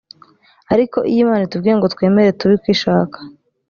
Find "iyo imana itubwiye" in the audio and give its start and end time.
1.11-1.75